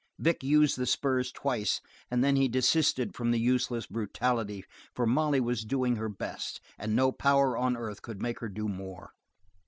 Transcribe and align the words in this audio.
Vic 0.17 0.43
used 0.43 0.79
the 0.79 0.87
spurs 0.87 1.31
twice, 1.31 1.79
and 2.09 2.23
then 2.23 2.35
he 2.35 2.47
desisted 2.47 3.13
from 3.13 3.29
the 3.29 3.39
useless 3.39 3.85
brutality 3.85 4.65
for 4.95 5.05
Molly 5.05 5.39
was 5.39 5.63
doing 5.63 5.97
her 5.97 6.09
best 6.09 6.59
and 6.79 6.95
no 6.95 7.11
power 7.11 7.55
on 7.55 7.77
earth 7.77 8.01
could 8.01 8.19
make 8.19 8.39
her 8.39 8.49
do 8.49 8.67
more. 8.67 9.11